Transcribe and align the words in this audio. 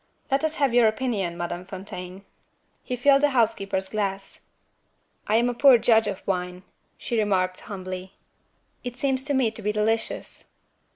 "Let 0.31 0.43
us 0.43 0.55
have 0.55 0.73
your 0.73 0.87
opinion, 0.87 1.37
Madame 1.37 1.63
Fontaine." 1.63 2.25
He 2.83 2.95
filled 2.95 3.21
the 3.21 3.29
housekeeper's 3.37 3.89
glass. 3.89 4.41
"I 5.27 5.35
am 5.35 5.47
a 5.47 5.53
poor 5.53 5.77
judge 5.77 6.07
of 6.07 6.25
wine," 6.25 6.63
she 6.97 7.19
remarked 7.19 7.59
humbly. 7.59 8.15
"It 8.83 8.97
seems 8.97 9.23
to 9.25 9.35
me 9.35 9.51
to 9.51 9.61
be 9.61 9.71
delicious." 9.71 10.45